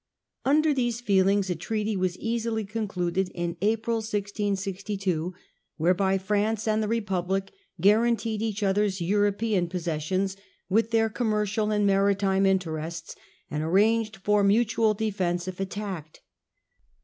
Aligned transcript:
Under 0.45 0.73
these 0.73 0.99
feelings 0.99 1.47
a 1.51 1.55
treaty 1.55 1.95
was 1.95 2.17
easily 2.17 2.65
concluded 2.65 3.29
in 3.35 3.55
April 3.61 3.97
1662, 3.97 5.35
whereby 5.77 6.17
France 6.17 6.67
and 6.67 6.81
the 6.81 6.87
Republic 6.87 7.51
guaran 7.79 8.17
teed 8.17 8.41
each 8.41 8.63
other's 8.63 8.99
European 8.99 9.67
possessions, 9.67 10.35
with 10.69 10.89
their 10.89 11.07
commercial 11.07 11.69
and 11.69 11.85
maritime 11.85 12.47
interests, 12.47 13.15
and 13.51 13.61
arranged 13.61 14.15
for 14.15 14.43
mutual 14.43 14.95
defence 14.95 15.47
if 15.47 15.59
attacked. 15.59 16.21